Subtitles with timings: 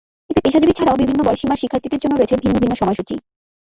[0.29, 3.15] এতে পেশাজীবী ছাড়াও বিভিন্ন বয়সসীমার শিক্ষার্থীদের জন্য রয়েছে ভিন্ন ভিন্ন সময়সূচি।